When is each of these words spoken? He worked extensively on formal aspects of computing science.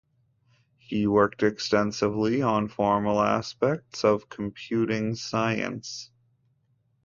He 0.79 1.05
worked 1.05 1.43
extensively 1.43 2.41
on 2.41 2.69
formal 2.69 3.21
aspects 3.21 4.03
of 4.03 4.29
computing 4.29 5.13
science. 5.13 6.09